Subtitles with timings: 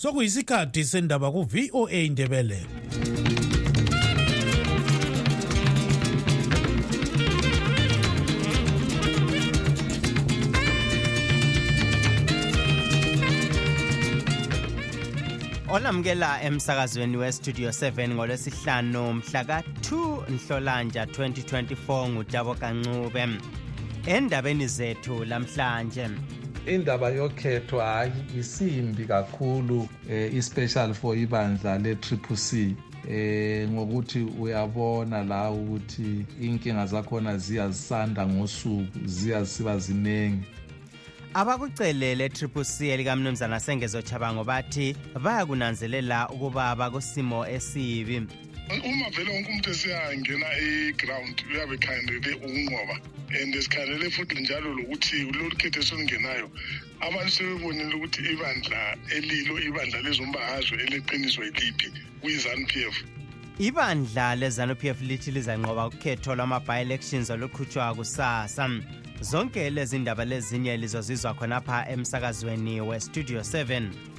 [0.00, 2.60] sokuyisikhathi sendaba ku-voa indebele
[15.68, 19.90] olamukela emsakazweni westudio 7 ngolwesihlanu mhla ka-2
[20.32, 23.28] nhlolanja 2024 ngutabo kancube.
[24.06, 26.08] Endabeni zethu lamhlanje
[26.66, 32.76] indaba yokhetho hayi isimbi kakhulu eh, especially for ibandla le-triple c
[33.08, 40.44] eh ngokuthi uyabona la ukuthi inkinga zakhona ziyazisanda ngosuku ziyasiba ziningi.
[41.34, 48.26] Abakucelele triple c elikamnumzana sengezo chabango bathi bayakunanzelela ukuba bakusimo esibi.
[48.78, 52.96] Uma vele wonke umuntu esiyangena e-ground uyabe ekhangelele ukunqoba.
[53.42, 56.50] And sikhangelele futhi njalo lokuthi lolu khetho esolungenayo
[57.00, 61.88] abantu sebebonile ukuthi ibandla elilo ibandla lezombahazwe eleqiniswa yiliphi
[62.20, 62.96] kuyi-zanu p f.
[63.58, 68.70] Ibandla lezanu p f lithi lizanqoba ukhetho lwama-bi-elections oluqhutshwa kusasa.
[69.20, 74.09] Zonke lezi ndaba lezinye lizozizwa khonapha emsakazweni westudio 7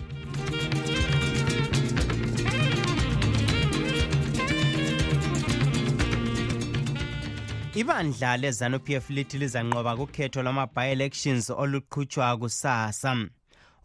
[7.81, 13.17] ibandla lezanup f lithi lizanqoba kukhetho lwama-bi-elections oluqhutshwa kusasa.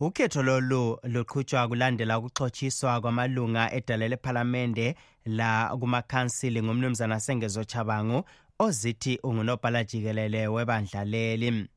[0.00, 4.94] Ukhetho lolu luqhutshwa kulandela ukuxhotshiswa kwamalunga edala lephalamende
[5.27, 8.25] la kumakhansili ngumnumzana sengezo chabangu
[8.58, 11.69] ozithi ungunobhala jikelele webandla leli.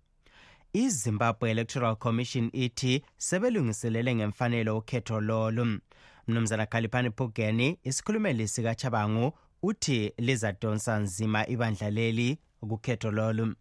[0.74, 5.80] Izimbabwe electoral commission ithi sebelungiselele ngemfanelo ukhetho lolu.
[6.28, 9.34] Mnumzana khaliphani phugeni isikhulumeli sikachabangu
[9.64, 12.38] uthi lizadonsa nzima ibandla leli
[12.70, 13.56] kukhetho lolu.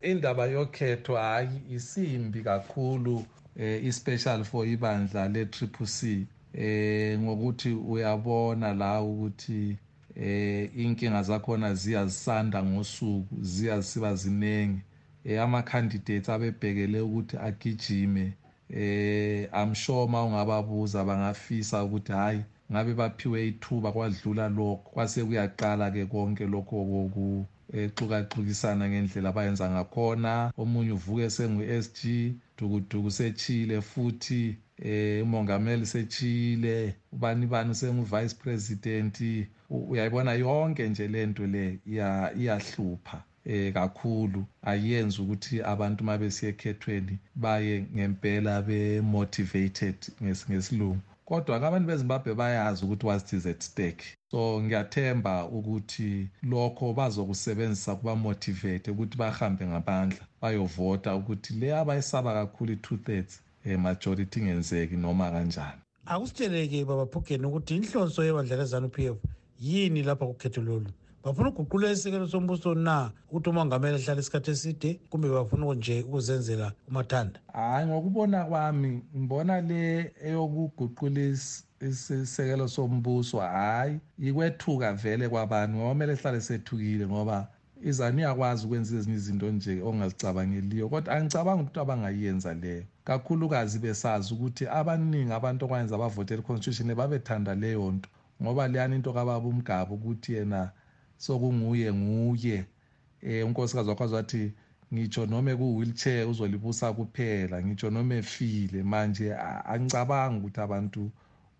[0.00, 9.02] Indaba yokhetho hayi isimbi kakhulu eh, especially for ibandla le-triple c eh, ngokuthi uyabona la
[9.02, 9.76] ukuthi
[10.16, 14.80] eh inkinga zakhona ziyazisanda ngosuku ziyasiba ziningi.
[15.24, 18.32] Eh ama-candidates abebhekele ukuthi agijime
[18.70, 26.06] eh i'm sure uma ungababuza bangafisa ukuthi hhayi ngabe baphiwe ithuba kwadlula lokho kwase kuyaqala-ke
[26.06, 30.52] konke lokho exukaxukisana ngendlela abayenza ngakhona.
[30.62, 39.16] Omunye uvuke sengu-s g dukuduku sechile futhi eh umongameli sechile ubani bani sengu-vice president?
[39.70, 44.44] Uyayibona yonke nje lento le iyahlupha eh kakhulu.
[44.62, 53.06] Ayenzi ukuthi abantu mabesiya ekhethweni baye ngempela be-motivated ngesilungu kodwa ke abantu bezimbabwe bayazi ukuthi
[53.06, 54.04] what is at stake.
[54.30, 62.96] So ngiyathemba ukuthi lokho bazokusebenzisa kubamotivate ukuthi bahambe ngabandla bayovota ukuthi le abayisaba kakhulu i-two
[62.96, 65.80] thirds um majority ingenzeki noma kanjani.
[66.06, 69.16] Akusitsheleke baba phugeni ukuthi inhlonso yebandla lezanu p f
[69.60, 70.90] yini lapha kukhetho lolu
[71.24, 73.10] bafuna ukuguqula isekelo sombuso na?
[73.30, 77.40] Ukuthi umongameli ahlale isikhathi eside kumbe bafuna nje ukuzenzela umathanda?
[77.52, 81.20] Hhayi ngokubona kwami ngibona le eyokuguqula
[81.80, 87.48] isisekelo sombuso hhayi ikwethuka vele kwabantu ngoba kumele hlale sethukile ngoba
[87.82, 94.64] izani iyakwazi ukwenza ezinye izinto nje ongazicabangeliyo kodwa angicabanga ukuthi abangayenza leyo kakhulukazi besazi ukuthi
[94.68, 98.08] abaningi abantu okwayenza abavotela i-constitution babethanda leyo nto
[98.42, 100.70] ngoba leyani into kababa umgaba ukuthi yena
[101.18, 102.64] sokunguye nguye.
[103.22, 104.52] Eh unkosikazi wakwazi wathi
[104.94, 108.82] ngitsho noma ku-wheelchair uzolibusa kuphela ngitsho noma efile.
[108.82, 111.10] Manje angicabanga ukuthi abantu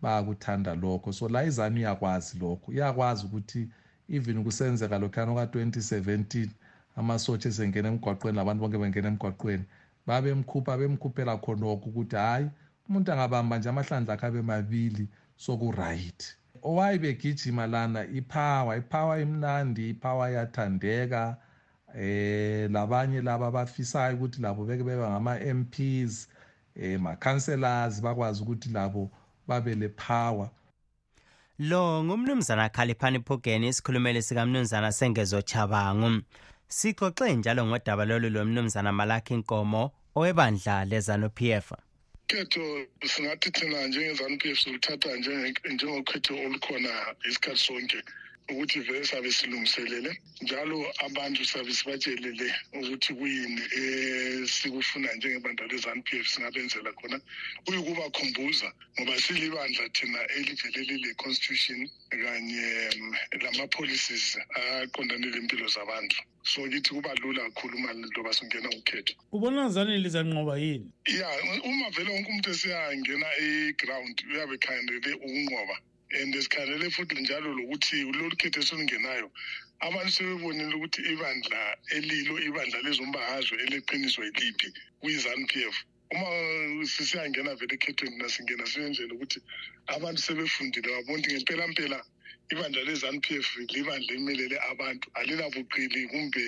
[0.02, 1.12] bayakuthanda lokho.
[1.12, 2.72] So la izanu iyakwazi lokho.
[2.72, 3.68] Iyakwazi ukuthi
[4.08, 6.48] even kusenzeka lokhuyana oka-2017
[6.96, 9.64] amasotsha esengena emgwaqweni labantu bonke bengena emgwaqweni
[10.06, 12.46] babemkhupha bemkhuphela khonokho ukuthi hhayi
[12.86, 15.04] umuntu angabamba nje amahlandla akhe abe mabili
[15.36, 16.28] sokurayithi
[16.64, 21.36] owayebegijima lana ipower ipower imnandi ipower iyathandeka
[22.00, 26.28] eh labanye laba abafisayo ukuthi labo beke beba ngama-mps
[26.76, 29.10] eh ma-councellors bakwazi ukuthi labo
[29.46, 30.48] babe le power
[31.58, 36.22] lo ngumnumzana khaliphani phugeni isikhulumeli sikamnumzana sengezo chabangu
[36.68, 41.72] sixoxe njalo ngodaba lolu lomnumzana malakhi nkomo owebandla lezanu-p f.
[42.24, 45.10] ukhetho singathi thina njengezanu p f siluthatha
[45.74, 46.92] njengokhetho olukhona
[47.28, 48.00] isikhathi sonke
[48.50, 53.62] ukuthi vele sabe silungiselele njalo abantu sabe sibatshelele ukuthi kuyini
[54.42, 57.20] esikufuna njengebandla lezanu p f singabenzela khona.
[57.64, 58.68] Kuyikubakhumbuza
[59.00, 61.80] ngoba silibandla thina elivelele le-constitution
[62.10, 62.68] kanye
[63.42, 64.38] lama-policies
[64.82, 70.58] aqondane lempilo zabantu so kithi kuba lula kakhulu uma loba singena ukhetho ubona zani lizanqoba
[70.58, 70.90] yini?
[71.06, 71.28] Ya
[71.64, 75.76] uma vele wonke umuntu esiyangena e-ground uyabe khandele ukunqoba.
[76.20, 79.28] And sikhandele futhi njalo lokuthi lolu khetho esolungenayo
[79.86, 81.60] abantu sebebonile ukuthi ibandla
[81.96, 84.68] elilo ibandla lezombahazwe eleqiniso yiliphi
[85.00, 85.76] kuyi-zanu p f.
[86.12, 86.28] Uma
[86.86, 89.38] sisiyangena vele ekhethweni nasingena siyenzela ukuthi
[89.94, 91.98] abantu sebefundile babona ukuthi ngempela mpela
[92.52, 96.44] ibandla le-zanu p f libandla elimelele abantu alilabuqili kumbe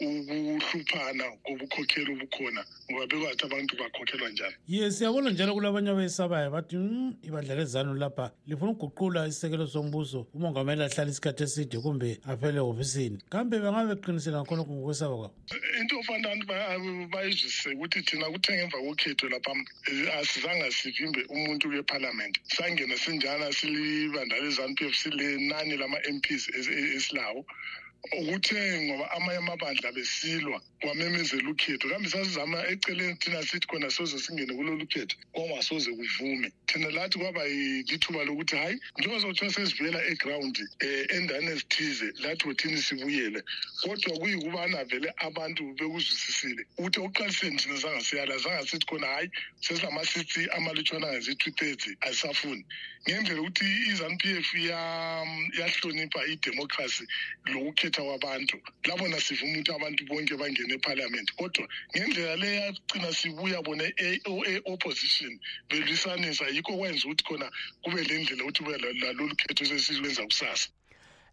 [0.00, 2.64] ukuhluphana kobukhokheli obukhona.
[2.90, 4.54] Ngoba bekwathi abantu bakhokhelwa njani?
[4.68, 10.26] Ye siyabona njalo kulabanye abesabayo bathi "Mm, ibandla lezanu lapha lifuna ukuguqula isisekelo sombuso.
[10.34, 15.34] Umongameli ahlala isikhathi eside kumbe afele ehofisini kambe bengabe beqinisela ngakhonokho ngokwesaba kwabo?
[15.80, 19.52] Into ofanele abantu ba- bayizwisise ukuthi thina kuthe ngemva kokhetho lapha
[20.20, 26.94] asizange sivimbe umuntu kephalamende sangena sinjana silibandla le-zanu p f silenani lama-m ps es- es-
[26.96, 27.44] esilawo
[28.12, 31.88] ukuthe ngoba amanye amabandla besilwa kwamemezela ukhetho.
[31.88, 35.16] Kambe sasizama eceleni thina sithi khona soze singene kulolu khetho.
[35.32, 36.52] Kwangasoze kuvume.
[36.66, 42.82] Thina lathi kwaba lithuba lokuthi hhayi njengoba sokuthiwa sesivela egrawundi um endaweni ezithize lathi wothini
[42.82, 43.42] sibuyele?
[43.82, 49.30] Kodwa kuyikubana vele abantu bekuzwisisile ukuthi okuqaliseni thina zange siyala zange sithi khona hhayi
[49.60, 52.64] sesilama-sithi amalutshwana angazi-two thirds asisafuni
[53.08, 54.54] ngendlela ukuthi i-zanu p f
[55.58, 57.04] yahlonipha idemocracy
[57.46, 58.56] lokukhetha kwabantu.
[58.84, 64.44] Labona sivuma ukuthi abantu bonke bangene ephalamende kodwa ngendlela le yagcina sibuya bona e- o-
[64.44, 67.50] e-opposition belwisanisa yikho kwenza ukuthi khona
[67.82, 70.68] kube le ndlela ukuthi kube la- lalolu khetho sesilwenza kusasa.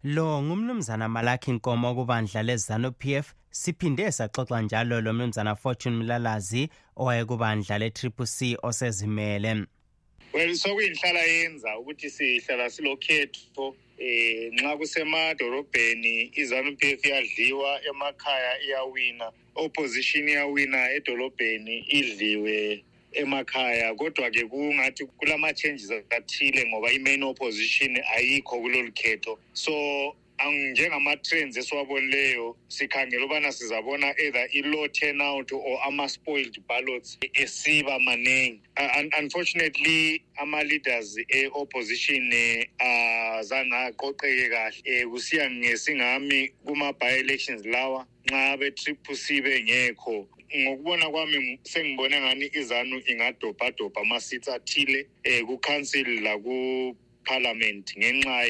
[0.04, 7.78] Lo ngumnumzana malakhi nkomo kubandla lezanu pf siphinde saxoxa njalo lo mnumzana fortune mlalazi owayekubandla
[7.78, 9.66] le-triple c osezimele.
[10.34, 19.32] Well sokuyinhlala yenza ukuthi sihlala silokhetho eh nxa kusemadorobheni izanu p f iyadliwa emakhaya iyawina
[19.54, 23.94] opposition iyawina edolobheni idliwe emakhaya.
[23.94, 29.38] Kodwa-ke kungathi kulama-changes athile ngoba i-main opposition ayikho kulolu khetho.
[29.54, 38.60] So ang- njengama-trends esiwabonileyo sikhangela ubana sizabona either i-low turnout or ama-spoiled ballots esiba maningi.
[38.76, 42.66] Uh, un- unfortunately ama-leaders e-opposition eh,
[43.38, 45.04] azange aqoqeke kahle.
[45.04, 54.00] Um kusiya ngesingami kuma-by-elections lawa nxa abe-triple c bengekho ngokubona kwami sengibone ngani izanu ingadobhadobha
[54.00, 55.06] ama-seats athile
[55.40, 58.44] um ku-council laku-parliament ngenxa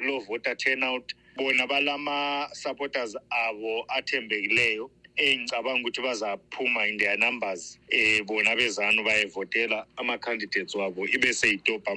[0.00, 7.78] ye-low voter turnout bona balama-supporters abo athembekileyo engicabanga ukuthi bazaphuma in their numbers.
[7.88, 11.92] Eh bona bezanu bayevotela ama-candidates wabo ibe seyidobha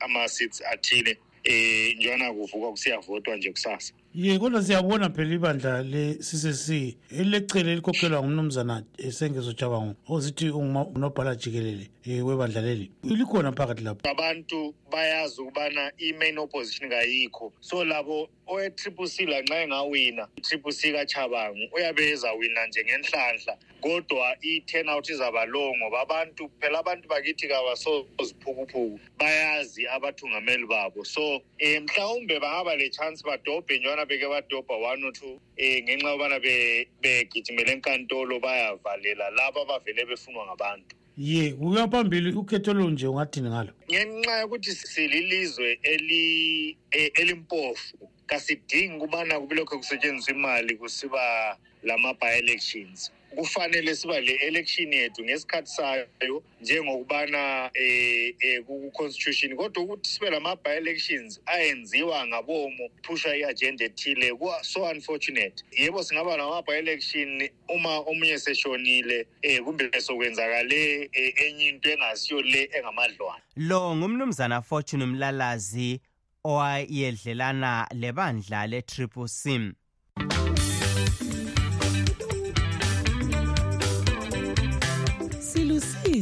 [0.00, 1.16] ama-seats athile.
[1.44, 8.82] Eh njana kuvuka kusiyavotwa nje kusasa ye kodwa siyabona phela ibandla le-ccc elilecele elikhokhelwa ngumnumzana
[8.98, 12.90] esengezo jabango ozithi ungunobhala jikelele um webandla leli.
[13.04, 14.10] Likhona phakathi lapho.
[14.10, 17.52] Abantu bayazi ukubana i-main opposition kayikho.
[17.60, 23.56] So labo owe-triple c lanxa engawina i-triple c kachabangu uyabe ezawina nje ngenhlanhla.
[23.80, 31.04] Kodwa i-turnout izaba low ngoba abantu phela abantu bakithi kabasoziphukuphuku bayazi abathungameli babo.
[31.04, 36.08] So um mhlawumbe bangaba le chance badobhe njengana beke badobha one or two um ngenxa
[36.10, 40.96] yobana be- begijimele enkantolo bayavalela labo abavele befunwa ngabantu.
[41.16, 43.72] Ye kuya phambili ukhetho lo nje ungathini ngalo?
[43.90, 53.12] Ngenxa yokuthi sililizwe eli eh, elimpofu kasidingi ukubana kubelokho kusetshenziswa imali kusiba lama-by-elections.
[53.36, 59.56] Kufanele siba le election yethu ngesikhathi sayo njengokubana eh, eh, ku-constitution.
[59.56, 65.64] Kodwa ukuthi sibe lama-by-elections ayenziwa ngabomo phushwa i-agenda ethile kuwa so unfortunate.
[65.72, 69.26] Yebo singaba lama-by-election uma omunye seshonile
[69.58, 73.42] um kumbe sokwenzakale eh, enye into engasiyo le engamadlwana.
[73.56, 76.00] Lo ngumnumzana fortune mlalazi
[76.44, 79.72] owayedlelana lebandla le-triple c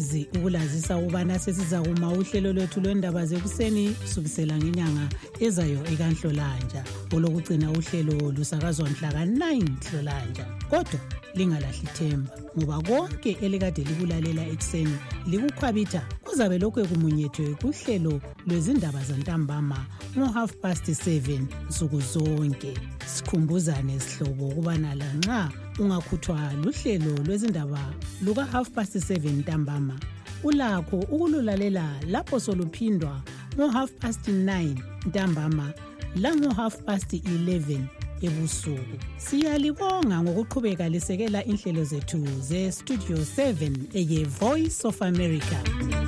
[0.08, 5.08] silusizi ukulazisa ukubana sesizakuma uhlelo lwethu lwendaba zekuseni kusukisela ngenyanga
[5.40, 6.84] ezayo ekanhlolanja
[7.14, 11.00] olokugcina uhlelo lusakazwa mhla ka-9 hlolanja kodwa
[11.34, 14.96] lingalahli themba ngoba konke elikade likulalela ekuseni
[15.26, 16.02] likukhwabitha
[16.38, 22.75] kuzabe lokhu ekumunyethwe kuhlelo lwezindaba zantambama ngo-half past 7 nsuku zonke.
[23.07, 27.83] Sikhumbuzane sihlobo ukubana lanxa ungakhuthwa luhlelo lwezindaba
[28.23, 29.99] luka-half past 7 ntambama
[30.45, 33.23] ulakho ukululalela lapho soluphindwa
[33.57, 34.76] ngo-half past 9
[35.07, 35.73] ntambama
[36.16, 37.80] lango-half past 11
[38.23, 38.97] ebusuku.
[39.16, 46.07] Siyalibonga ngokuqhubeka lisekela inhlelo zethu ze-studio 7 eye-voice of america.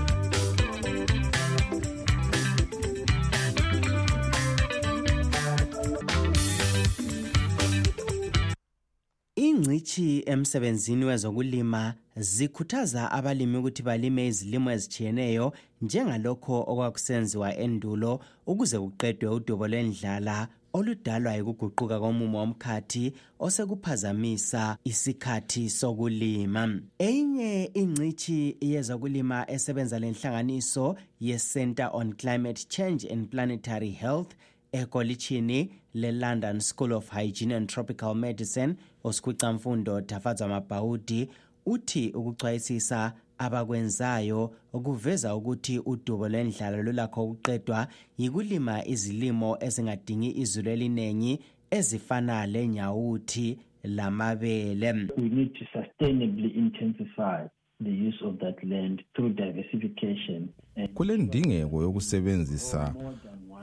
[9.71, 19.69] Ingcitshi emsebenzini wezokulima zikhuthaza abalimi ukuthi balime izilimo ezitshiyeneyo njengalokho okwakusenziwa endulo ukuze kuqedwe udubo
[19.69, 26.81] lwendlala oludalwa yikuguquka komumo womkhathi osekuphazamisa isikhathi sokulima.
[26.99, 34.35] Eyinye ingcitshi yezokulima esebenza lenhlanganiso ye-center on climate change and planetary health
[34.73, 41.28] ekolitshini le-london school of hygiene and tropical medicine usikhwicamfundo dafadzwa mabhawudi
[41.66, 47.88] uthi ukuchwayisisa abakwenzayo kuveza ukuthi udubo lwendlala lulakho ukuqedwa
[48.19, 51.33] yikulima izilimo ezingadingi izulu eliningi
[51.71, 54.92] ezifana lenyawuthi lamabele.
[55.16, 57.49] We need to sustainably intensify
[57.80, 60.49] the use of that land through diversification
[60.95, 62.95] kulendingeko yokusebenzisa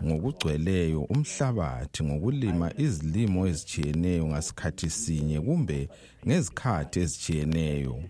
[0.06, 5.90] ngokugcweleyo umhlabathi ngokulima izilimo ezitshiyeneyo ngasikhathi sinye kumbe
[6.28, 8.04] ngezikhathi ezitshiyeneyo.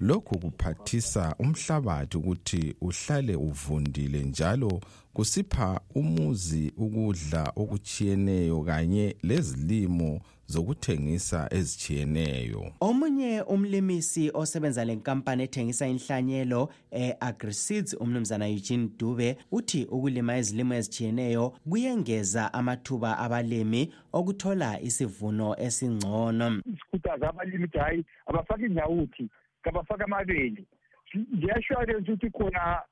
[0.00, 4.80] Lokhu kuphathisa umhlabathi ukuthi uhlale uvundile njalo
[5.14, 10.20] kusipha umuzi ukudla okutshiyeneyo kanye lezilimo
[10.52, 12.72] zokuthengisa ezitshiyeneyo.
[12.80, 22.54] Omunye umlimisi osebenza lenkampani ethengisa inhlanyelo e-agriseeds umnumzana eugene dube uthi ukulima izilimo ezitshiyeneyo kuyengeza
[22.54, 23.82] amathuba abalimi
[24.12, 26.62] okuthola isivuno esingcono.
[26.78, 29.24] Sikhuthaza abalimi ukuthi hhayi abafake inyawuthi
[29.62, 30.64] kabafake amabele.
[31.36, 32.82] Ngiyashwarensi ukuthi khona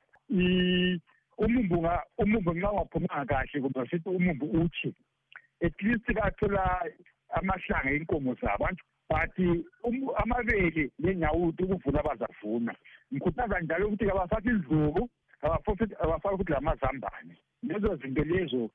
[1.39, 1.89] umumbu
[2.19, 4.95] umumbu nxa ungaphumanga kahle kumbe sithi umumbu uthi
[5.63, 6.85] at least bathola
[7.33, 8.69] amahlanga enkomo zabo.
[9.11, 9.35] But
[10.17, 12.75] amabele lenyawuthi ukuvuna bazavuna
[13.13, 15.09] ngikhuthaza njalo ukuthi kabafake izluku
[15.43, 18.71] abafake futhi lamazambane lezo zinto lezo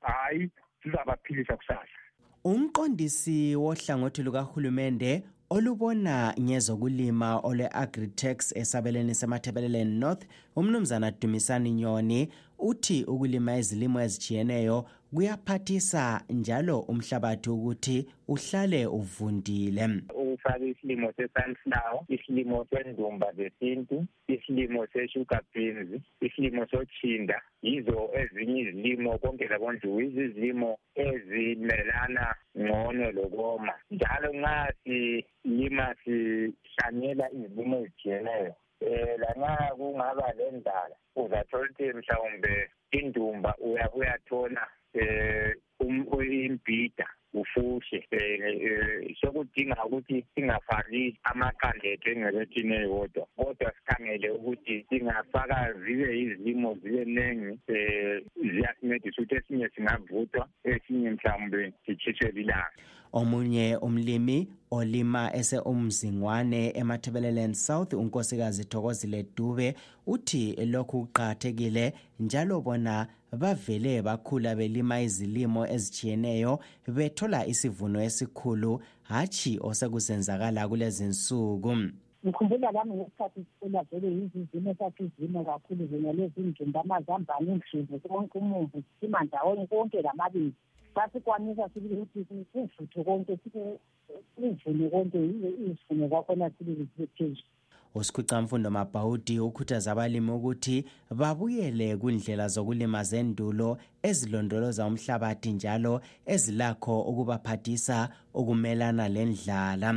[0.00, 0.50] hhayi
[0.84, 1.98] zizabaphilisa kusasa.
[2.44, 10.26] Umqondisi wohlangothi lukahulumende olubona ngezokulima olwe-agritex esabelweni semathebeleleni north
[10.56, 12.28] umnumzana dumisani nyoni
[12.60, 19.84] uthi ukulima izilimo ezitshiyeneyo kuyaphathisa njalo umhlabathi ukuthi uhlale uvundile.
[20.20, 27.42] Ukufaka isilimo se-sunflower isilimo sendumba zesintu isilimo se-sugar beans isilimo sochinda.
[27.62, 32.26] Yizo ezinye izilimo konke labonjuku izizilimo ezimelana
[32.58, 33.74] ngcono lokoma.
[33.90, 43.96] Njalo nxa silima sihlanyela izilimo ezitshiyeneyo um lanxa kungaba lendala uzathola ukuthi mhlawumbe indumba uyabe
[43.98, 44.62] uyathola
[44.94, 53.26] um imbhida ufushe um sokudinga ukuthi singafaki amaqanda ethu engcebethini eyodwa.
[53.36, 61.72] Kodwa sikhangele ukuthi singafaka zibe izilimo zibe ningi um ziyasincedisa ukuthi esinye singavuthwa esinye mhlawumbe
[61.86, 62.82] sitshisele ilanga
[63.12, 69.74] omunye umlimi olima ese-umzingwane emathebeleland south unkosikazi thokozile dube
[70.06, 76.58] uthi lokhu kuqakathekile njalo bona bavele bakhula belima izilimo ezitshiyeneyo
[76.96, 81.76] bethola isivuno esikhulu hatshi osekusenzakala kulezi nsuku.
[82.24, 88.82] Ngikhumbula lami ngesikhathi sikhula vele yizizimo sasizime kakhulu zina lezi ndumba amazambane indlubu konke umumbu
[88.86, 90.52] sisima ndawonye konke lamabili.
[90.94, 97.48] Sasikwanisa sibili ukuthi kuvuthe konke kuvune konke izivuno kwakhona sibili zibe phezulu
[97.94, 103.78] usikhwicamfundo mabhawudi ukhuthaza abalimi ukuthi babuyele kundlela zokulima zendulo
[104.08, 106.00] ezilondoloza umhlabathi njalo
[106.32, 109.90] ezilakho ukubaphathisa ukumelana lendlala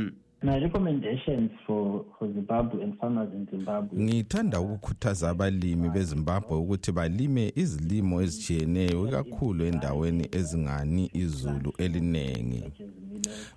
[0.44, 3.98] my recommendations for, for zimbabwe and farmers in zimbabwe.
[3.98, 12.64] Ngithanda ukukhuthaza abalimi bezimbabwe ukuthi balime izilimo ezitshiyeneyo ikakhulu endaweni ezingani izulu elinengi.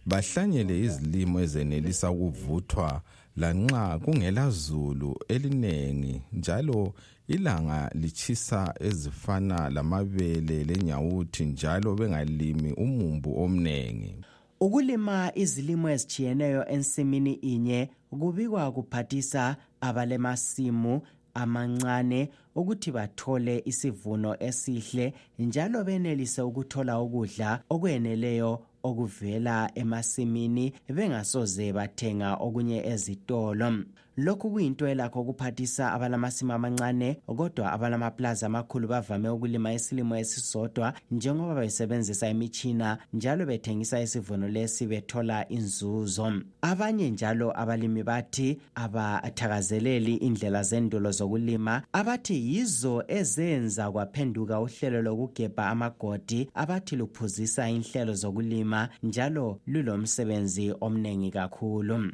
[0.06, 3.02] Bahlanyele izilimo ezenelisa ukuvuthwa
[3.36, 6.94] lanxa kungela zulu elinengi njalo
[7.28, 14.16] ilanga lichisa ezifana lamabele lenyawuthi njalo bengalimi umumbu omnengi.
[14.60, 21.02] Ukulima izilimo ezitshiyeneyo ensimini inye kubikwa kuphathisa abalemasimu
[21.34, 28.52] amancane ukuthi bathole isivuno esihle njalo benelise ukuthola ukudla okweneleyo
[28.84, 33.70] okuvela emasimini bengasoze bathenga okunye ezitolo.
[34.18, 42.30] Lokhu kuyinto elakho ukuphathisa abalamasimu amancane kodwa abalamaplazi amakhulu bavame ukulima isilimo esisodwa njengoba besebenzisa
[42.30, 46.34] imitshina njalo bethengisa isivuno lesi bethola inzuzo.
[46.62, 56.50] Abanye njalo abalimi bathi abathakazeleli indlela zendulo zokulima abathi yizo ezenza kwaphenduka uhlelo lokugebha amagodi
[56.54, 62.12] abathi luphuzisa inhlelo zokulima njalo lulomsebenzi omningi kakhulu.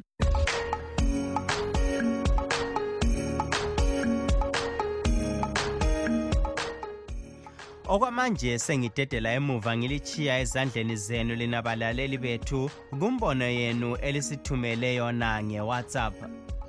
[7.88, 16.14] Okwamanje sengidedela emuva ngilichiya ezandleni zenu lina balaleli bethu kumbono yenu elisithumele yona ngewhatsapp.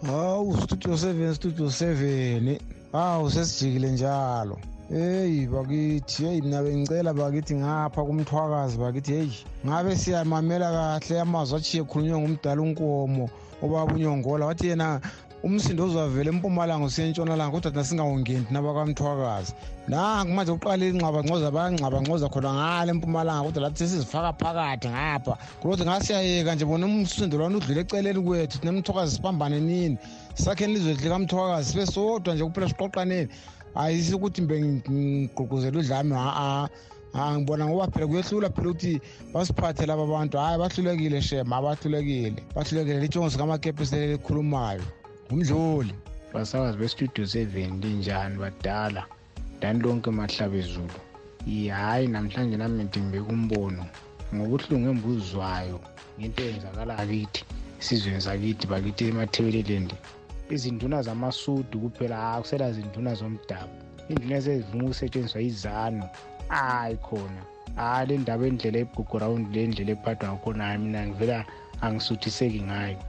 [0.05, 2.59] Hawu studio 7 studio 7
[2.91, 4.57] hawu sesijikile njalo.
[4.89, 11.83] Heyi bakithi heyi mina bengicela bakithi ngapha kumthwakazi bakithi heyi ngabe siyamamela kahle amazwi achiye
[11.83, 13.29] khulunywe ngumdala unkomo
[13.63, 15.01] obaba unyongola wathi yena
[15.45, 19.53] umsindo uzavela empumalanga usiya entshonalanga kodwa thina singawungeni thina bakamthwakazi
[19.87, 25.37] nangu manje kuqala ingxabangcoza bayangxabangcoza khona ngale empumalanga kodwa lathi sesizifaka phakathi ngapha.
[25.61, 29.97] Kulokuthi ngasiyayeka nje bona umsindo lwana udlule eceleni kwethu thina emthwakazi sibambane nini?
[30.33, 33.29] Sakheni ilizwe likamthwakazi sibe sodwa nje kuphela siqoqaneni
[33.75, 36.69] ayisi ukuthi mbe ngigqugquzela udlame ha-a
[37.13, 39.01] ha ngibona ngoba phela kuyehlula phela ukuthi
[39.33, 40.37] basiphathe laba bantu.
[40.37, 42.41] Hhayi bahlulekile shema bahlulekile.
[42.55, 44.81] Bahlulekile litshongozi kamakepisi elikhulumayo
[45.31, 45.93] ngumdluli
[46.33, 49.05] basakazi bestudio seven linjani badala?
[49.59, 50.99] Dani lonke mahlaba ezulu
[51.45, 53.85] hhayi namhlanje nami ngidingibeka umbono
[54.33, 55.79] ngobuhlungu embuzwayo
[56.19, 57.41] ngento eyenzakala kithi
[57.79, 59.91] esizweni sakithi bakithi emathebeleland
[60.53, 63.75] izinduna zamasudu kuphela akusela zinduna zomdabu.
[64.09, 66.05] Induna ezivuma ukusetshenziswa izano
[66.47, 67.41] hayi khona
[67.75, 71.37] hayi le ndaba endlela egugurawundi le ndlela ephathwa ngakhona hayi mina ngivela
[71.81, 72.99] angisuthiseki ngayo.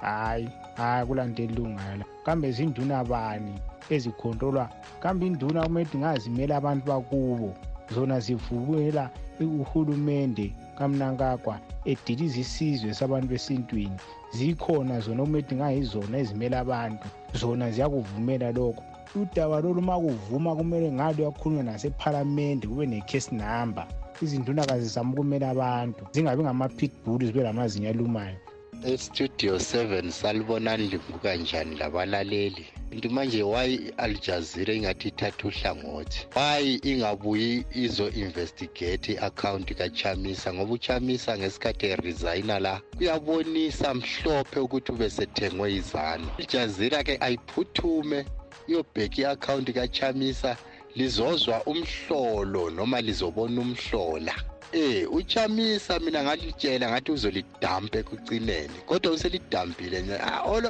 [0.00, 2.04] Hayi hayi kulanto elungayo la.
[2.24, 3.54] Kambe zinduna bani
[3.90, 4.68] ezikhontrolwa?
[5.00, 7.54] Kambe induna kumele ngazimela abantu bakubo?
[7.94, 13.98] Zona zivukela uhulumende kamnankagwa ediliza isizwe sabantu besintwini.
[14.32, 17.06] Zikhona zona okumele ngayizona ezimela abantu.
[17.34, 18.82] Zona ziyakuvumela lokho.
[19.14, 23.86] Udaba lolu uma kuvuma kumele ngalo yakhulunywa nasephalamende kube necase number.
[24.22, 26.06] Izinduna kazizama ukumela abantu.
[26.12, 28.36] Zingabi ngama-pitbull zibe lamazinyo alumayo
[28.84, 32.66] estudio 7 salibonani livuka njani labalaleli?
[32.92, 36.26] Nti manje why i-al jazeera ingathi ithatha uhlangothi?
[36.36, 40.54] Why ingabuyi izo-investigate i-akhawunti kachamisa?
[40.54, 48.24] Ngoba uchamisa ngesikhathi eresigna la kuyabonisa mhlophe ukuthi ubesethengwe izano ijazeera-ke ayiphuthume
[48.68, 50.56] iyobheka i-akhawunti kachamisa
[50.96, 54.34] lizozwa umhlolo noma lizobona umhlola.
[54.74, 60.16] Eh uchamisa mina ngalitshela ngathi uzolidampa ekucineni kodwa uselidampile nje.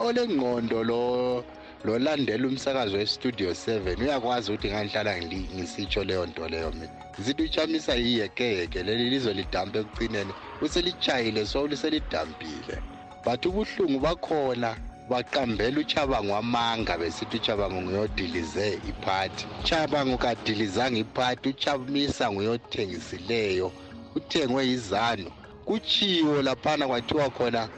[0.07, 1.45] Olengqondo lo
[1.85, 5.12] lolandela umsakazo westudio 7 uyakwazi ukuthi ngangihlala
[5.55, 6.93] ngisitsho leyo nto leyo mina.
[7.19, 10.33] Zithi uchamisa yiyekeyeke leli lizolidampa ekucineni.
[10.61, 12.77] Uselichayile so liselidampile
[13.25, 14.77] but ubuhlungu bakhona
[15.09, 23.73] baqambela uchabango wamanga besithi uchabango nguyodilize iphathi uchabango kadilizanga iphathi uchamisa nguyothengisileyo.
[24.14, 25.31] Uthengwe yizano
[25.64, 27.68] kuchiwo laphana kwathiwa khona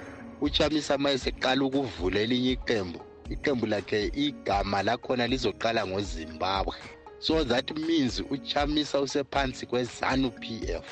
[0.41, 3.01] uchamisa ma eseqala ukuvula elinye iqembu.
[3.31, 6.75] Iqembu lakhe igama lakhona lizoqala ngozimbabwe.
[7.19, 10.85] So that means uchamisa usephansi kwezanu p f.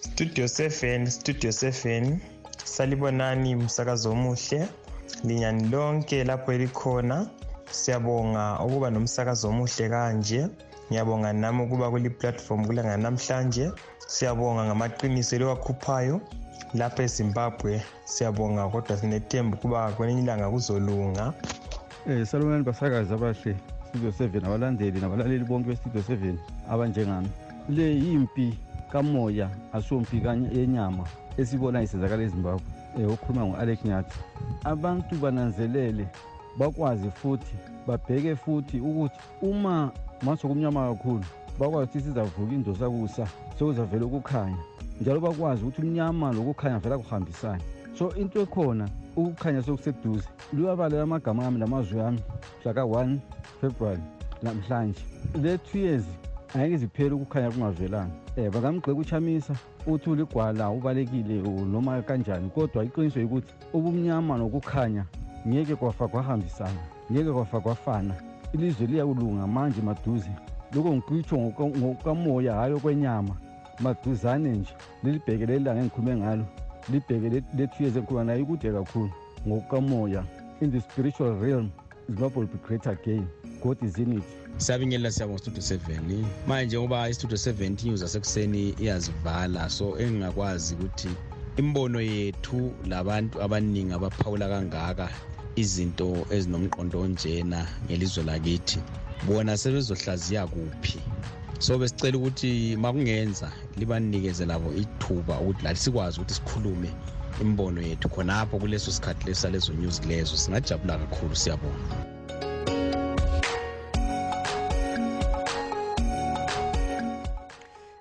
[0.00, 2.16] Studio 7 studio 7
[2.64, 4.68] salibonani umsakazo omuhle
[5.24, 7.30] linyani lonke lapho elikhona.
[7.70, 10.48] Siyabonga ukuba nomsakazo omuhle kanje.
[10.92, 13.72] Ngiyabonga nami ukuba kuli platform kulanga namhlanje.
[13.98, 16.20] Siyabonga ngamaqiniso eliwakhuphayo.
[16.74, 21.32] Lapha ezimbabwe siyabonga kodwa sinethemba ukuba kwelinye ilanga kuzolunga.
[22.06, 23.56] Um salonani basakazi abahle
[23.88, 27.28] studio seven abalandeli nabalaleli bonke bestudio seven abanjengami.
[27.68, 28.58] Le yimpi
[28.92, 30.20] kamoya asompi
[30.52, 31.04] yenyama
[31.38, 34.18] esibona isenzakala ezimbabwe um okhuluma ngu-alec nyathi
[34.64, 36.06] abantu bananzelele
[36.58, 39.90] bakwazi futhi babheke futhi ukuthi uma
[40.22, 41.24] masokumnyama kakhulu
[41.58, 43.26] bakwazi ukuthi sizavuka indosakusa
[43.58, 44.58] sekuzavela ukukhanya.
[45.00, 47.62] Njalo bakwazi ukuthi umnyama lokukhanya vela kuhambisane
[47.98, 52.20] so into ekhona ukukhanya sokuseduze luyabalela amagama ami lamazwi ami
[52.60, 53.18] mhlaka 1
[53.60, 54.02] february
[54.42, 55.00] namhlanje.
[55.42, 56.04] Le two years
[56.54, 58.14] angeke ziphele ukukhanya kungavelanga.
[58.36, 59.54] Um bangamgxeka uchamisa
[59.86, 62.50] uthi uligwala ubalekile noma kanjani.
[62.50, 65.04] Kodwa iqiniso yikuthi ubumnyama nokukhanya
[65.48, 66.80] ngeke kwafa kwahambisana
[67.12, 68.31] ngeke kwafa kwafana.
[68.54, 70.30] Ilizwe liyakulunga manje maduze.
[70.72, 73.34] Lokho ngikutsho ngokamoya hhayi okwenyama.
[73.80, 76.44] Maduzane nje lilibheke leli langa engikhulume ngalo.
[76.92, 79.10] Libheke le two years engikhuluma nayo ikude kakhulu.
[79.46, 80.24] Ngokukamoya
[80.60, 81.70] in the spiritual realm
[82.06, 83.26] zimbabwe will be great again
[83.62, 84.24] god is in it.
[84.58, 86.24] Siyabingelela siyabonga studio seven.
[86.46, 91.08] Manje ngoba istudio seven news zasekuseni iyazivala so engingakwazi ukuthi
[91.56, 95.08] imbono yethu labantu abaningi abaphawula kangaka
[95.56, 98.78] izinto ezinomqondo onjena ngelizwe lakithi
[99.26, 101.00] bona sebezohlaziya kuphi?
[101.58, 106.90] So besicela ukuthi makungenza libanikeze labo ithuba ukuthi lathi sikwazi ukuthi sikhulume
[107.40, 111.96] imbono yethu khonapho kuleso sikhathi leso salezo news lezo singajabula kakhulu siyabonga.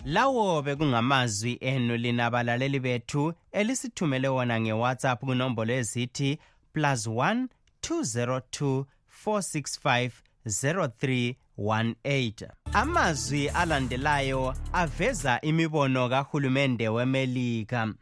[0.05, 6.39] Lawo bekungamazwi enu lina balaleli bethu elisithumele wona ngewhatsapp kunombolo ezithi
[6.73, 7.47] plus 1
[7.81, 8.85] 202
[9.25, 10.11] 465
[10.45, 17.93] 0318 amazwi alandelayo aveza imibono kahulumende wemelika.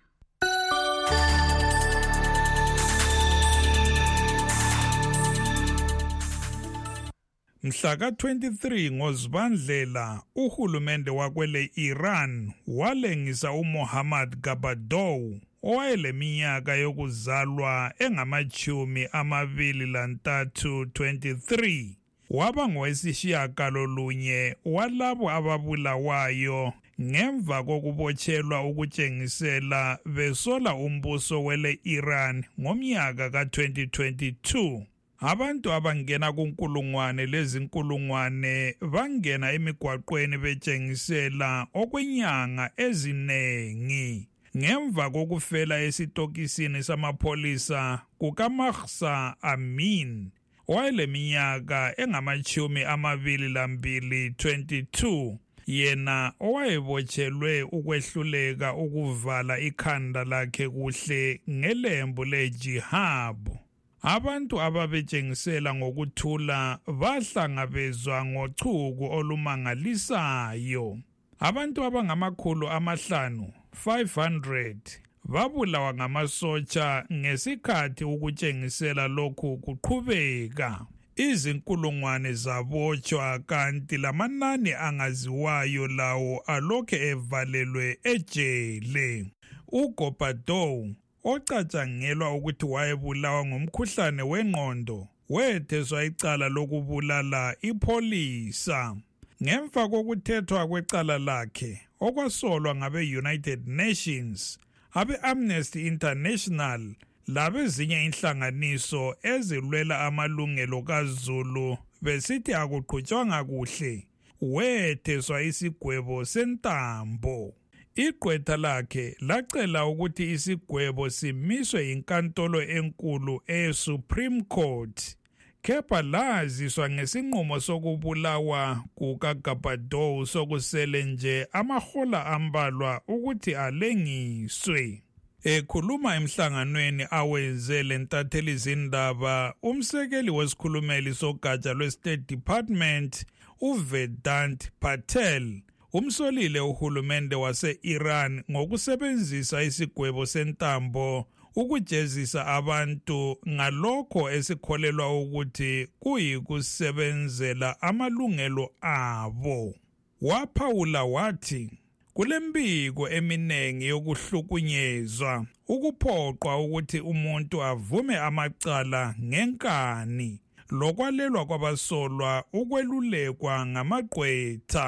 [7.63, 21.87] Mhla ka-23 ngozibandlela uhulumende wakwele Iran walengisa uMohammad Gabadow owayeleminyaka yokuzalwa engamachumi amabili lantathu 23
[22.29, 34.83] waba ngowesishiyagalolunye walabo ababulawayo ngemva kokubotshelwa ukutshengisela besola umbuso wele Iran ngomnyaka ka-2022
[35.19, 44.27] abantu abangena kunkulungwane lezinkulungwane bangena emigwaqweni betshengisela okwenyanga ezinengi.
[44.59, 50.31] Ngemva kokufela esitokisini samapholisa kukamahsa amin
[50.67, 63.57] owayeleminyaka engamachumi amabili lambili 22 yena owayebotshelwe ukwehluleka ukuvala ikhanda lakhe kuhle ngelembu lejihabu
[64.01, 70.97] abantu ababetshengisela ngokuthula bahlangabezwa ngochuku olumangalisayo.
[71.39, 73.53] Abantu abangamakhulu amahlanu
[73.85, 74.75] 500
[75.23, 80.85] babulawa ngamasotsha ngesikhathi ukutshengisela lokhu kuqhubeka.
[81.15, 89.31] Izinkulungwane zabotshwa kanti lamanani angaziwayo lawo alokhe evalelwe ejele.
[89.67, 90.87] Ugobadow
[91.23, 98.95] ocatshangelwa ukuthi wayebulawa ngumkhuhlane wengqondo wetheswa icala lokubulala ipholisa.
[99.43, 104.59] Ngemva kokuthethwa kwecala lakhe okwasolwa ngabe-united nations
[104.93, 106.81] abe-amnesty international
[107.27, 114.07] labezinye inhlanganiso ezilwela amalungelo kazulu besithi akuqhutshwanga kuhle
[114.41, 117.55] wetheswa isigwebo sentambo.
[117.95, 125.18] Igqwetha lakhe lacela ukuthi isigwebo simiswe yinkantolo enkulu e-supreme court.
[125.61, 135.03] Kepha laziswa ngesinqumo sokubulawa kukagabadow sokusele nje amahola ambalwa ukuthi alengiswe.
[135.43, 143.25] Ekhuluma emhlanganweni awenze lentatheli zindaba umsekeli wesikhulumeli sogatsha lwe-state department
[143.61, 145.61] uvedant patel
[145.93, 151.27] umsolile uhulumende wase-Iran ngokusebenzisa isigwebo sentambo
[151.61, 159.75] ukujezisa abantu ngalokho esikholelwa ukuthi kuyikusebenzela amalungelo abo.
[160.21, 161.71] Waphawula wathi
[162.13, 174.87] kulembiko eminengi yokuhlukunyezwa ukuphoqwa ukuthi umuntu avume amacala ngenkani lokwalelwa kwabasolwa ukwelulekwa ngamagqwetha.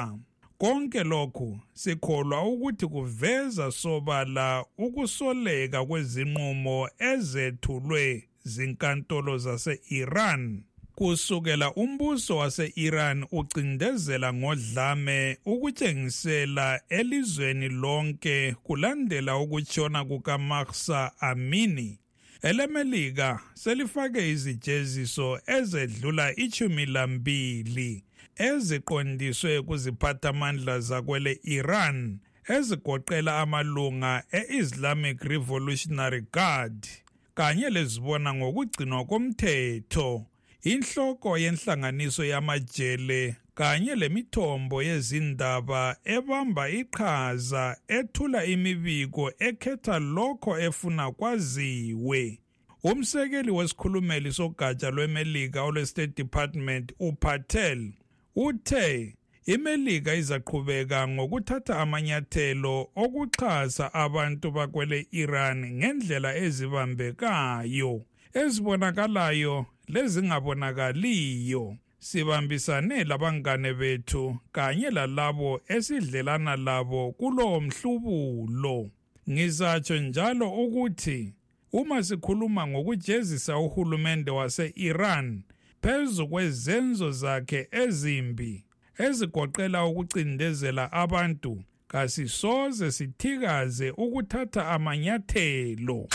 [0.62, 10.62] Konke lokhu sikholwa ukuthi kuveza sobala ukusoleka kwezinqumo ezethulwe zinkantolo zase-Iran.
[10.94, 21.98] Kusukela umbuso wase-Iran ucindezela ngodlame ukutshengisela elizweni lonke kulandela ukutshona kukaMahsa Amini.
[22.42, 28.04] Elemelika selifake izijeziso ezedlula ichumi lambili.
[28.36, 32.18] Eziqondiswe kuziphathamandla zakwele Iran
[32.48, 36.86] ezigoqela amalunga e-Islamic Revolutionary Guard
[37.34, 40.26] kanye lezibona ngokugcinwa komthetho
[40.62, 52.38] inhloko yenhlanganiso yamajele kanye lemithombo yezindaba ebamba iqhaza ethula imibiko ekhetha lokho efuna kwaziwe.
[52.84, 57.92] Umsekeli wesikhulumeli sogatsha lwemelika olwe-state department upatel
[58.36, 59.16] uthe
[59.46, 67.92] imelika izaqhubeka ngokuthatha amanyathelo okuxhasa abantu bakwele Iran ngendlela ezibambekayo
[68.34, 71.76] ezibonakalayo lezingabonakaliyo.
[71.98, 78.90] Sibambisane labangane bethu kanye lalabo esidlelana labo kulowo mhlubulo.
[79.30, 81.34] Ngizatsho njalo ukuthi
[81.72, 85.42] uma sikhuluma ngokujezisa uhulumende wase-Iran
[85.82, 88.64] phezu kwezenzo zakhe ezimbi
[88.98, 96.08] ezigoqela ukucindezela abantu kasisoze sithikaze ukuthatha amanyathelo.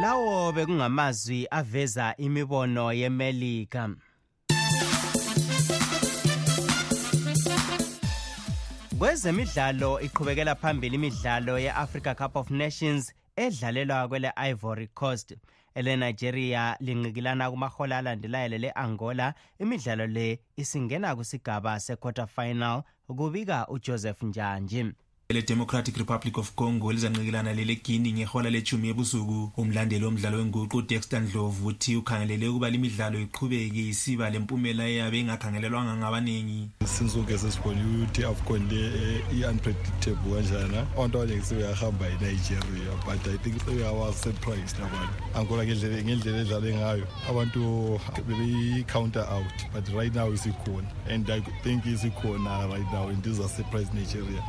[0.00, 3.90] Lawo bekungamazwi aveza imibono yemelika.
[8.98, 13.12] Kwezemidlalo iqhubekela phambili imidlalo ye-africa cup of nations
[13.44, 15.28] edlalelwa kwele-ivory coast.
[15.74, 24.86] Elenigeria linqikilana kumahola alandelayo lele-angola imidlalo le isingena kusigaba se-quarter final kubika ujoseph njanji
[25.32, 29.52] le-democratic republic of congo lizanqikelana leleguini ngehola lechumi ebusuku.
[29.56, 36.68] Umlandeli womdlalo wenguqu udexter ndlovu uthi ukhangelele ukuba limidlalo iqhubeke isiba lempumela eyabe ingakhangelelwanga ngabaningi.
[36.84, 44.76] Sinsuke sesibone ukuthi afcon le i-unpredictable kanjana abantu abaningi sebeyahamba enigeria but i think sebeyawa-surprised
[44.82, 47.06] abantu angola ngendlela edlale ngayo.
[47.28, 50.88] Abantu bebeyi-counter out but right now isikhona.
[51.08, 54.42] And i think isikhona right now and iza-surprise nigeria.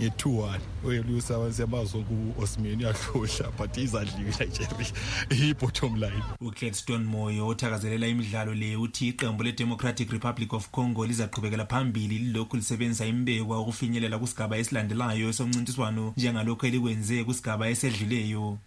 [0.00, 4.92] Nge-two-one oyelusa siyamazi ku-osman uyahlohla but izadliwe nigeria
[5.30, 6.22] iyi-bottom line.
[6.40, 13.06] Ucladston moyo othakazelela imidlalo le uthi iqembu le-democratic republic of congo lizaqhubekela phambili lilokhu lisebenzisa
[13.06, 18.58] imbekwa ukufinyelela kusigaba esilandelayo somncintiswano njengalokhu elikwenze kusigaba esedluleyo.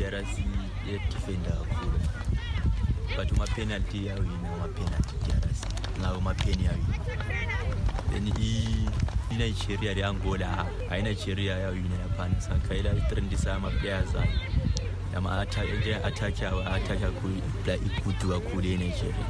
[0.00, 0.38] Idrac
[0.86, 2.00] yedifenda kakhulu.
[3.16, 5.69] But umapenalty yawina umapenalty idrac
[6.00, 6.84] nago mapeni yayo.
[8.10, 8.88] Then i
[9.30, 12.90] i nigeria da angola ai nigeria yayo ina ya panisa kaila
[13.30, 14.30] disa mafi mapea zai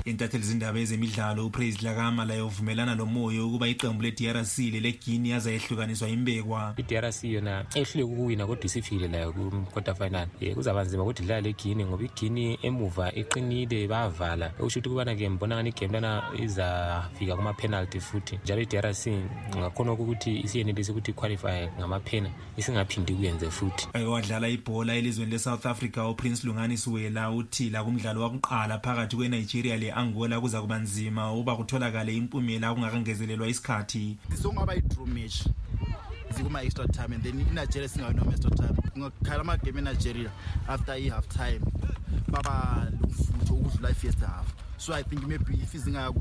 [0.05, 7.25] intatheli zindaba ezemidlalo upraise lakama laye uvumelana lomoyo ukuba iqembu le-drc lelegini azayehlukaniswa imbekwa i-drc
[7.25, 10.29] yona ehluleke ukuwina kodwa isifile layo ku-quarter final.
[10.43, 15.69] Um kuzaba nzima ukuthi le legini ngoba igini emuva iqinile bavala okusho ukuthi kubana-ke mbonakani
[15.69, 18.39] igame lana izafika kuma-penalty futhi.
[18.45, 19.07] Njalo i-drc
[19.57, 23.89] ngakhona ukuthi isiyenelise ukuthi iqualify ngamaphena isingaphindi kuyenze futhi.
[24.07, 26.79] Wadlala ibhola elizweni le-south africa uprince lungani
[27.37, 34.19] uthi la kumdlalo wakuqala phakathi kwenigeria le-angola kuza kuba nzima ukuba kutholakale impumela kungakangezelelwa isikhathi.
[34.43, 35.47] Sokungaba yi-draw match
[36.35, 38.77] zikuma-extra time and then inigeria singawinoma extra time.
[38.93, 40.31] Kungakhala amagame enigeria
[40.69, 41.61] after i-half time
[42.29, 44.55] baba lomfutho ukudlula i-first half.
[44.77, 46.13] So i think maybe if izingaya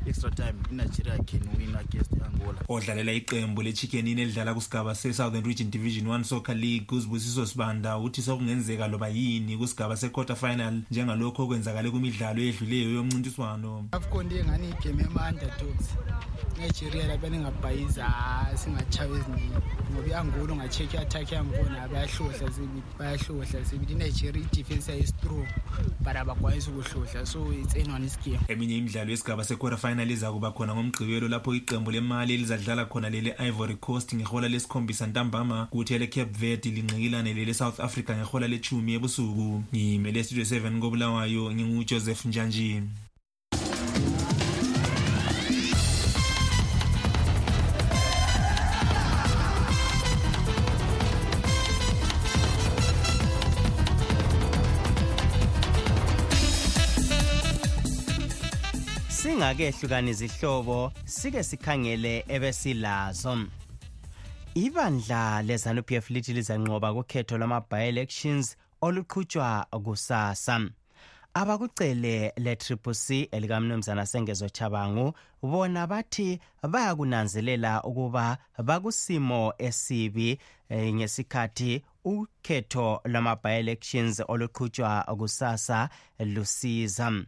[0.00, 2.58] kuma-extra time inigeria can win against angola.
[2.68, 8.88] Odlalela iqembu le-chickenin elidlala kusigaba se-southern region division 1 soccer league uzibusiso sibanda uthi sokungenzeka
[8.88, 13.88] loba yini kusigaba se-quarter final njengalokho okwenzakale kwimidlalo edluleyo yomncintiswano.
[13.92, 15.88] Afcon ndiye ngani igame yama-underdogs
[16.58, 18.06] nigeria labani ngabhayiza
[18.54, 19.54] singatshawa eziningi.
[19.92, 25.46] Ngoba i-angola ungachekha i-attack yangkhona bayahlohla sibili bayahlohla sibili inigeria idefense yayi-strong
[26.00, 29.89] but abakwanisi ukuhlohla so it's anyone is game eminye imidlalo yesigaba se-quarter final
[30.20, 35.94] iza kuba khona ngomgqibelo lapho iqembu lemali elizadlala khona lele-ivory coast ngehola lesikhombisa ntambama kuthi
[35.94, 39.62] ele-cape verde linqikilane lele-south africa ngehola lechumi ebusuku.
[39.74, 42.82] Ngimele studio 7 kobulawayo ngingujoseph njanji
[59.54, 60.14] singake hlukana
[61.04, 63.46] sike sikhangele ebesilazo.
[64.54, 70.70] Ibandla lezanup f lithi lizanqoba kukhetho lwama-bi-elections oluqhutshwa kusasa.
[71.34, 83.00] Abakucele le-triple c elikamnumzana sengezo chabangu bona bathi bayakunanzelela ukuba bakusimo esibi eh, ngesikhathi ukhetho
[83.04, 87.24] lwama-bi-elections oluqhutshwa kusasa lusiza.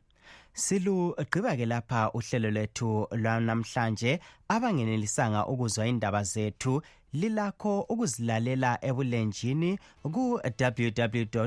[0.55, 11.47] Silugqiba-ke lapha uhlelo lwethu lwanamhlanje abangenelisanga ukuzwa indaba zethu lilakho ukuzilalela ebulenjini ku-www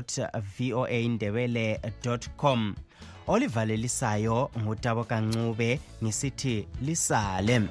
[0.58, 1.80] voa indebele
[2.36, 2.74] com.
[3.28, 7.68] Olivalelisayo ngutabo kancube ngisithi lisale.